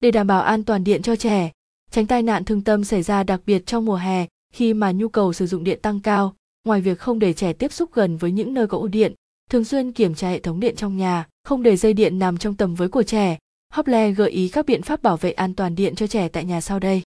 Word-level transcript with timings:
để 0.00 0.10
đảm 0.10 0.26
bảo 0.26 0.42
an 0.42 0.64
toàn 0.64 0.84
điện 0.84 1.02
cho 1.02 1.16
trẻ 1.16 1.50
tránh 1.90 2.06
tai 2.06 2.22
nạn 2.22 2.44
thương 2.44 2.62
tâm 2.62 2.84
xảy 2.84 3.02
ra 3.02 3.22
đặc 3.22 3.40
biệt 3.46 3.66
trong 3.66 3.84
mùa 3.84 3.96
hè 3.96 4.26
khi 4.52 4.74
mà 4.74 4.92
nhu 4.92 5.08
cầu 5.08 5.32
sử 5.32 5.46
dụng 5.46 5.64
điện 5.64 5.78
tăng 5.82 6.00
cao 6.00 6.34
ngoài 6.64 6.80
việc 6.80 6.98
không 6.98 7.18
để 7.18 7.32
trẻ 7.32 7.52
tiếp 7.52 7.72
xúc 7.72 7.92
gần 7.92 8.16
với 8.16 8.32
những 8.32 8.54
nơi 8.54 8.66
có 8.66 8.78
ổ 8.78 8.88
điện 8.88 9.14
thường 9.50 9.64
xuyên 9.64 9.92
kiểm 9.92 10.14
tra 10.14 10.28
hệ 10.28 10.40
thống 10.40 10.60
điện 10.60 10.76
trong 10.76 10.96
nhà 10.96 11.26
không 11.44 11.62
để 11.62 11.76
dây 11.76 11.92
điện 11.92 12.18
nằm 12.18 12.38
trong 12.38 12.54
tầm 12.54 12.74
với 12.74 12.88
của 12.88 13.02
trẻ 13.02 13.38
Hople 13.70 14.10
gợi 14.10 14.30
ý 14.30 14.48
các 14.48 14.66
biện 14.66 14.82
pháp 14.82 15.02
bảo 15.02 15.16
vệ 15.16 15.32
an 15.32 15.54
toàn 15.54 15.74
điện 15.74 15.94
cho 15.94 16.06
trẻ 16.06 16.28
tại 16.28 16.44
nhà 16.44 16.60
sau 16.60 16.78
đây. 16.78 17.02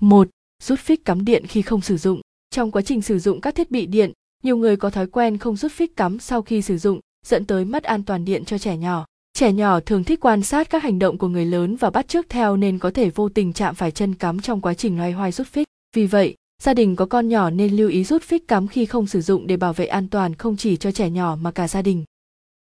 1. 0.00 0.28
Rút 0.62 0.78
phích 0.78 1.04
cắm 1.04 1.24
điện 1.24 1.46
khi 1.46 1.62
không 1.62 1.80
sử 1.80 1.96
dụng. 1.96 2.20
Trong 2.50 2.70
quá 2.70 2.82
trình 2.82 3.02
sử 3.02 3.18
dụng 3.18 3.40
các 3.40 3.54
thiết 3.54 3.70
bị 3.70 3.86
điện, 3.86 4.12
nhiều 4.42 4.56
người 4.56 4.76
có 4.76 4.90
thói 4.90 5.06
quen 5.06 5.38
không 5.38 5.56
rút 5.56 5.72
phích 5.72 5.96
cắm 5.96 6.18
sau 6.18 6.42
khi 6.42 6.62
sử 6.62 6.78
dụng, 6.78 7.00
dẫn 7.26 7.44
tới 7.44 7.64
mất 7.64 7.82
an 7.82 8.02
toàn 8.02 8.24
điện 8.24 8.44
cho 8.44 8.58
trẻ 8.58 8.76
nhỏ. 8.76 9.06
Trẻ 9.38 9.52
nhỏ 9.52 9.80
thường 9.80 10.04
thích 10.04 10.20
quan 10.20 10.42
sát 10.42 10.70
các 10.70 10.82
hành 10.82 10.98
động 10.98 11.18
của 11.18 11.28
người 11.28 11.46
lớn 11.46 11.76
và 11.76 11.90
bắt 11.90 12.08
chước 12.08 12.28
theo 12.28 12.56
nên 12.56 12.78
có 12.78 12.90
thể 12.90 13.10
vô 13.10 13.28
tình 13.28 13.52
chạm 13.52 13.74
phải 13.74 13.90
chân 13.90 14.14
cắm 14.14 14.40
trong 14.40 14.60
quá 14.60 14.74
trình 14.74 14.98
loay 14.98 15.12
hoay 15.12 15.32
rút 15.32 15.46
phích. 15.46 15.68
Vì 15.96 16.06
vậy, 16.06 16.34
gia 16.62 16.74
đình 16.74 16.96
có 16.96 17.06
con 17.06 17.28
nhỏ 17.28 17.50
nên 17.50 17.76
lưu 17.76 17.88
ý 17.88 18.04
rút 18.04 18.22
phích 18.22 18.48
cắm 18.48 18.68
khi 18.68 18.86
không 18.86 19.06
sử 19.06 19.20
dụng 19.20 19.46
để 19.46 19.56
bảo 19.56 19.72
vệ 19.72 19.86
an 19.86 20.08
toàn 20.08 20.34
không 20.34 20.56
chỉ 20.56 20.76
cho 20.76 20.92
trẻ 20.92 21.10
nhỏ 21.10 21.36
mà 21.40 21.50
cả 21.50 21.68
gia 21.68 21.82
đình. 21.82 22.04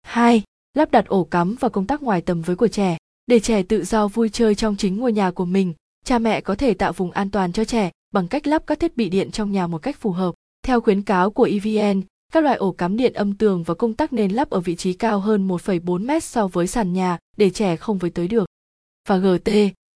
2. 0.02 0.44
Lắp 0.74 0.92
đặt 0.92 1.08
ổ 1.08 1.24
cắm 1.24 1.56
và 1.60 1.70
công 1.70 1.88
tắc 1.88 2.04
ngoài 2.04 2.22
tầm 2.22 2.42
với 2.42 2.56
của 2.56 2.68
trẻ. 2.68 2.98
Để 3.28 3.40
trẻ 3.40 3.64
tự 3.64 3.84
do 3.84 4.08
vui 4.08 4.30
chơi 4.30 4.56
trong 4.56 4.76
chính 4.76 4.98
ngôi 4.98 5.14
nhà 5.14 5.32
của 5.32 5.46
mình, 5.46 5.74
cha 6.06 6.20
mẹ 6.20 6.42
có 6.42 6.56
thể 6.56 6.74
tạo 6.74 6.94
vùng 6.94 7.12
an 7.12 7.30
toàn 7.30 7.54
cho 7.54 7.66
trẻ 7.66 7.92
bằng 8.14 8.28
cách 8.28 8.48
lắp 8.48 8.64
các 8.68 8.80
thiết 8.80 8.98
bị 8.98 9.10
điện 9.10 9.32
trong 9.32 9.52
nhà 9.52 9.68
một 9.68 9.78
cách 9.78 9.98
phù 10.00 10.12
hợp. 10.12 10.34
Theo 10.66 10.82
khuyến 10.82 11.02
cáo 11.02 11.30
của 11.32 11.50
EVN, 11.52 12.02
các 12.34 12.44
loại 12.44 12.58
ổ 12.58 12.72
cắm 12.72 12.98
điện 12.98 13.14
âm 13.14 13.34
tường 13.34 13.64
và 13.64 13.74
công 13.74 13.94
tắc 13.94 14.14
nên 14.14 14.32
lắp 14.32 14.50
ở 14.50 14.60
vị 14.60 14.76
trí 14.76 14.94
cao 14.94 15.20
hơn 15.20 15.48
1,4 15.48 16.06
mét 16.06 16.24
so 16.24 16.48
với 16.48 16.68
sàn 16.68 16.94
nhà 16.94 17.18
để 17.38 17.50
trẻ 17.50 17.76
không 17.76 17.98
với 17.98 18.10
tới 18.10 18.28
được. 18.28 18.46
Và 19.08 19.18
GT, 19.18 19.52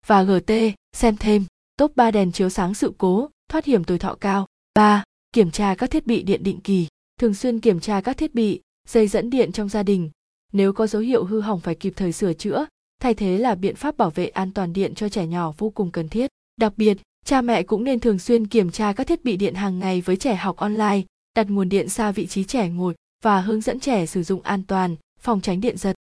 và 0.08 0.24
GT, 0.24 0.52
xem 0.96 1.18
thêm, 1.18 1.46
top 1.78 1.96
3 1.96 2.12
đèn 2.12 2.32
chiếu 2.32 2.50
sáng 2.50 2.74
sự 2.74 2.94
cố, 2.98 3.30
thoát 3.50 3.66
hiểm 3.66 3.84
tuổi 3.84 4.00
thọ 4.00 4.16
cao. 4.22 4.46
3. 4.74 5.04
Kiểm 5.34 5.52
tra 5.52 5.76
các 5.76 5.92
thiết 5.92 6.08
bị 6.08 6.24
điện 6.24 6.44
định 6.44 6.60
kỳ. 6.60 6.88
Thường 7.20 7.34
xuyên 7.34 7.60
kiểm 7.60 7.80
tra 7.80 8.02
các 8.02 8.18
thiết 8.18 8.36
bị, 8.36 8.62
dây 8.88 9.08
dẫn 9.08 9.30
điện 9.30 9.52
trong 9.52 9.70
gia 9.70 9.84
đình. 9.84 10.10
Nếu 10.54 10.74
có 10.74 10.88
dấu 10.88 11.02
hiệu 11.02 11.26
hư 11.26 11.42
hỏng 11.42 11.60
phải 11.60 11.76
kịp 11.76 11.94
thời 11.96 12.12
sửa 12.12 12.34
chữa, 12.34 12.66
thay 13.02 13.14
thế 13.14 13.38
là 13.38 13.56
biện 13.56 13.76
pháp 13.76 13.98
bảo 13.98 14.10
vệ 14.10 14.28
an 14.28 14.52
toàn 14.52 14.74
điện 14.74 14.96
cho 14.96 15.10
trẻ 15.10 15.28
nhỏ 15.28 15.54
vô 15.58 15.70
cùng 15.70 15.92
cần 15.92 16.10
thiết. 16.10 16.32
Đặc 16.58 16.74
biệt, 16.78 16.98
cha 17.26 17.42
mẹ 17.42 17.64
cũng 17.64 17.84
nên 17.84 18.00
thường 18.00 18.20
xuyên 18.20 18.48
kiểm 18.48 18.72
tra 18.72 18.94
các 18.94 19.08
thiết 19.08 19.26
bị 19.26 19.38
điện 19.38 19.54
hàng 19.54 19.80
ngày 19.80 20.02
với 20.02 20.16
trẻ 20.16 20.36
học 20.36 20.58
online, 20.58 21.02
đặt 21.36 21.50
nguồn 21.50 21.70
điện 21.70 21.90
xa 21.90 22.12
vị 22.12 22.28
trí 22.28 22.44
trẻ 22.44 22.70
ngồi 22.70 22.96
và 23.24 23.42
hướng 23.42 23.62
dẫn 23.62 23.80
trẻ 23.80 24.06
sử 24.06 24.24
dụng 24.24 24.42
an 24.42 24.64
toàn, 24.64 24.96
phòng 25.20 25.42
tránh 25.42 25.62
điện 25.62 25.78
giật. 25.78 25.96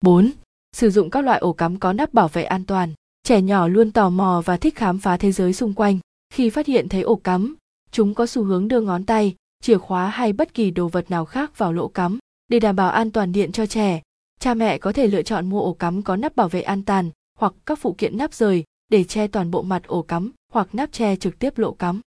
4. 0.00 0.30
Sử 0.76 0.90
dụng 0.90 1.10
các 1.10 1.24
loại 1.24 1.38
ổ 1.38 1.52
cắm 1.52 1.78
có 1.78 1.92
nắp 1.92 2.14
bảo 2.14 2.28
vệ 2.28 2.44
an 2.44 2.64
toàn. 2.64 2.92
Trẻ 3.22 3.42
nhỏ 3.42 3.68
luôn 3.68 3.90
tò 3.90 4.10
mò 4.10 4.42
và 4.44 4.56
thích 4.56 4.76
khám 4.76 4.98
phá 4.98 5.16
thế 5.16 5.32
giới 5.32 5.52
xung 5.52 5.74
quanh. 5.74 5.98
Khi 6.34 6.50
phát 6.50 6.66
hiện 6.66 6.88
thấy 6.88 7.02
ổ 7.02 7.16
cắm, 7.16 7.56
chúng 7.90 8.14
có 8.14 8.26
xu 8.26 8.44
hướng 8.44 8.68
đưa 8.68 8.80
ngón 8.80 9.04
tay, 9.04 9.34
chìa 9.62 9.78
khóa 9.78 10.08
hay 10.08 10.32
bất 10.32 10.54
kỳ 10.54 10.70
đồ 10.70 10.88
vật 10.88 11.10
nào 11.10 11.24
khác 11.24 11.58
vào 11.58 11.72
lỗ 11.72 11.88
cắm. 11.88 12.18
Để 12.48 12.60
đảm 12.60 12.76
bảo 12.76 12.90
an 12.90 13.10
toàn 13.10 13.32
điện 13.32 13.52
cho 13.52 13.66
trẻ, 13.66 14.02
cha 14.40 14.54
mẹ 14.54 14.78
có 14.78 14.92
thể 14.92 15.06
lựa 15.06 15.22
chọn 15.22 15.48
mua 15.48 15.60
ổ 15.60 15.72
cắm 15.72 16.02
có 16.02 16.16
nắp 16.16 16.36
bảo 16.36 16.48
vệ 16.48 16.62
an 16.62 16.84
toàn 16.84 17.10
hoặc 17.38 17.54
các 17.66 17.78
phụ 17.78 17.94
kiện 17.98 18.18
nắp 18.18 18.34
rời 18.34 18.64
để 18.88 19.04
che 19.04 19.26
toàn 19.26 19.50
bộ 19.50 19.62
mặt 19.62 19.82
ổ 19.86 20.02
cắm 20.02 20.32
hoặc 20.52 20.68
nắp 20.72 20.92
che 20.92 21.16
trực 21.16 21.38
tiếp 21.38 21.58
lỗ 21.58 21.72
cắm. 21.72 22.00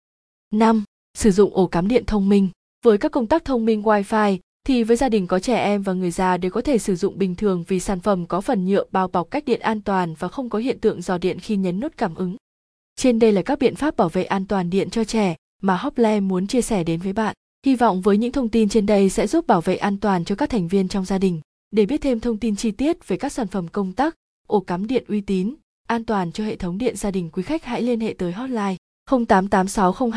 5. 0.50 0.84
Sử 1.14 1.30
dụng 1.30 1.54
ổ 1.54 1.66
cắm 1.66 1.88
điện 1.88 2.04
thông 2.06 2.28
minh. 2.28 2.48
Với 2.84 2.98
các 2.98 3.12
công 3.12 3.26
tắc 3.26 3.44
thông 3.44 3.64
minh 3.64 3.82
Wi-Fi 3.82 4.38
thì 4.66 4.82
với 4.82 4.96
gia 4.96 5.08
đình 5.08 5.26
có 5.26 5.38
trẻ 5.38 5.56
em 5.56 5.82
và 5.82 5.92
người 5.92 6.10
già 6.10 6.36
đều 6.36 6.50
có 6.50 6.60
thể 6.60 6.78
sử 6.78 6.96
dụng 6.96 7.18
bình 7.18 7.34
thường 7.34 7.64
vì 7.68 7.80
sản 7.80 8.00
phẩm 8.00 8.26
có 8.26 8.40
phần 8.40 8.66
nhựa 8.66 8.84
bao 8.90 9.08
bọc 9.08 9.30
cách 9.30 9.44
điện 9.44 9.60
an 9.60 9.80
toàn 9.80 10.14
và 10.18 10.28
không 10.28 10.50
có 10.50 10.58
hiện 10.58 10.80
tượng 10.80 11.02
dò 11.02 11.18
điện 11.18 11.38
khi 11.38 11.56
nhấn 11.56 11.80
nút 11.80 11.92
cảm 11.96 12.14
ứng. 12.14 12.36
Trên 12.96 13.18
đây 13.18 13.32
là 13.32 13.42
các 13.42 13.58
biện 13.58 13.74
pháp 13.74 13.96
bảo 13.96 14.08
vệ 14.08 14.24
an 14.24 14.46
toàn 14.46 14.70
điện 14.70 14.90
cho 14.90 15.04
trẻ 15.04 15.36
mà 15.62 15.76
Hople 15.76 16.20
muốn 16.20 16.46
chia 16.46 16.62
sẻ 16.62 16.84
đến 16.84 17.00
với 17.00 17.12
bạn. 17.12 17.34
Hy 17.66 17.76
vọng 17.76 18.00
với 18.00 18.18
những 18.18 18.32
thông 18.32 18.48
tin 18.48 18.68
trên 18.68 18.86
đây 18.86 19.08
sẽ 19.08 19.26
giúp 19.26 19.46
bảo 19.46 19.60
vệ 19.60 19.76
an 19.76 19.98
toàn 19.98 20.24
cho 20.24 20.34
các 20.34 20.50
thành 20.50 20.68
viên 20.68 20.88
trong 20.88 21.04
gia 21.04 21.18
đình. 21.18 21.40
Để 21.70 21.86
biết 21.86 22.00
thêm 22.00 22.20
thông 22.20 22.38
tin 22.38 22.56
chi 22.56 22.70
tiết 22.70 23.08
về 23.08 23.16
các 23.16 23.32
sản 23.32 23.46
phẩm 23.46 23.68
công 23.68 23.92
tắc, 23.92 24.14
ổ 24.46 24.60
cắm 24.60 24.86
điện 24.86 25.04
uy 25.08 25.20
tín, 25.20 25.54
an 25.88 26.04
toàn 26.04 26.32
cho 26.32 26.44
hệ 26.44 26.56
thống 26.56 26.78
điện 26.78 26.96
gia 26.96 27.10
đình 27.10 27.30
quý 27.32 27.42
khách 27.42 27.64
hãy 27.64 27.82
liên 27.82 28.00
hệ 28.00 28.14
tới 28.18 28.32
hotline 28.32 28.76
088602 29.10 30.12